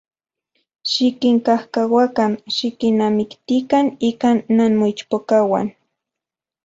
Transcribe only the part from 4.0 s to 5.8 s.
ika nanmoichpokauan.